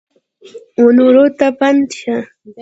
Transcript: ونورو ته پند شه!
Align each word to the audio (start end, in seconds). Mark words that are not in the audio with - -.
ونورو 0.83 1.25
ته 1.37 1.47
پند 1.59 1.87
شه! 1.99 2.15